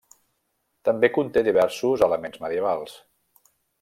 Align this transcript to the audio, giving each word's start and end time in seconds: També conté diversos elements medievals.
També 0.89 1.11
conté 1.17 1.43
diversos 1.49 2.05
elements 2.07 2.41
medievals. 2.47 2.97